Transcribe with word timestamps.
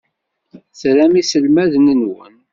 Tram 0.79 1.13
iselmaden-nwen? 1.21 2.35